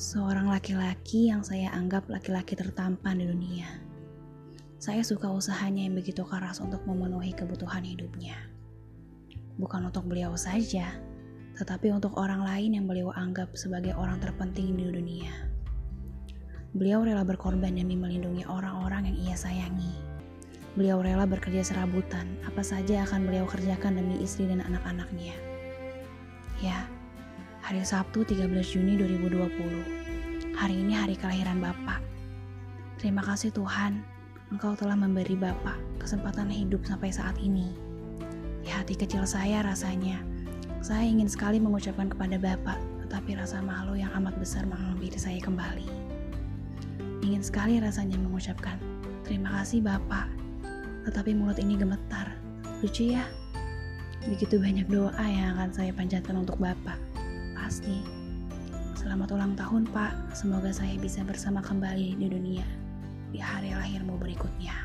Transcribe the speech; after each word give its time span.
seorang 0.00 0.48
laki-laki 0.48 1.28
yang 1.28 1.44
saya 1.44 1.68
anggap 1.76 2.08
laki-laki 2.08 2.56
tertampan 2.56 3.20
di 3.20 3.28
dunia. 3.28 3.68
Saya 4.80 5.04
suka 5.04 5.28
usahanya 5.28 5.84
yang 5.84 5.92
begitu 5.92 6.24
keras 6.24 6.56
untuk 6.64 6.80
memenuhi 6.88 7.36
kebutuhan 7.36 7.84
hidupnya. 7.84 8.32
Bukan 9.60 9.92
untuk 9.92 10.08
beliau 10.08 10.32
saja, 10.40 10.96
tetapi 11.52 11.92
untuk 11.92 12.16
orang 12.16 12.40
lain 12.40 12.80
yang 12.80 12.88
beliau 12.88 13.12
anggap 13.12 13.52
sebagai 13.52 13.92
orang 13.92 14.16
terpenting 14.24 14.72
di 14.72 14.88
dunia. 14.88 15.36
Beliau 16.72 17.04
rela 17.04 17.20
berkorban 17.20 17.76
demi 17.76 17.92
melindungi 17.92 18.48
orang-orang 18.48 19.12
yang 19.12 19.16
ia 19.20 19.36
sayangi. 19.36 19.92
Beliau 20.80 21.04
rela 21.04 21.28
bekerja 21.28 21.60
serabutan, 21.60 22.24
apa 22.48 22.64
saja 22.64 23.04
akan 23.04 23.28
beliau 23.28 23.44
kerjakan 23.44 24.00
demi 24.00 24.16
istri 24.24 24.48
dan 24.48 24.64
anak-anaknya. 24.64 25.36
Ya, 26.64 26.88
hari 27.60 27.84
Sabtu 27.84 28.24
13 28.24 28.48
Juni 28.64 28.96
2020. 28.96 29.99
Hari 30.60 30.76
ini 30.76 30.92
hari 30.92 31.16
kelahiran 31.16 31.56
Bapak. 31.56 32.04
Terima 33.00 33.24
kasih 33.24 33.48
Tuhan, 33.48 34.04
Engkau 34.52 34.76
telah 34.76 34.92
memberi 34.92 35.32
Bapak 35.32 35.80
kesempatan 35.96 36.52
hidup 36.52 36.84
sampai 36.84 37.08
saat 37.08 37.32
ini. 37.40 37.72
Di 38.60 38.68
hati 38.68 38.92
kecil 38.92 39.24
saya 39.24 39.64
rasanya, 39.64 40.20
saya 40.84 41.08
ingin 41.08 41.32
sekali 41.32 41.56
mengucapkan 41.56 42.12
kepada 42.12 42.36
Bapak, 42.36 42.76
tetapi 43.00 43.40
rasa 43.40 43.64
malu 43.64 43.96
yang 43.96 44.12
amat 44.20 44.36
besar 44.36 44.68
menghampiri 44.68 45.16
saya 45.16 45.40
kembali. 45.40 45.88
Ingin 47.24 47.40
sekali 47.40 47.80
rasanya 47.80 48.20
mengucapkan, 48.20 48.76
terima 49.24 49.64
kasih 49.64 49.80
Bapak, 49.80 50.28
tetapi 51.08 51.40
mulut 51.40 51.56
ini 51.56 51.80
gemetar. 51.80 52.36
Lucu 52.84 53.16
ya? 53.16 53.24
Begitu 54.28 54.60
banyak 54.60 54.92
doa 54.92 55.24
yang 55.24 55.56
akan 55.56 55.72
saya 55.72 55.96
panjatkan 55.96 56.36
untuk 56.36 56.60
Bapak 56.60 57.00
pasti. 57.56 58.19
Selamat 59.00 59.32
ulang 59.32 59.56
tahun, 59.56 59.88
Pak. 59.96 60.36
Semoga 60.36 60.68
saya 60.76 60.92
bisa 61.00 61.24
bersama 61.24 61.64
kembali 61.64 62.20
di 62.20 62.28
dunia 62.28 62.68
di 63.32 63.40
hari 63.40 63.72
lahirmu 63.72 64.20
berikutnya. 64.20 64.76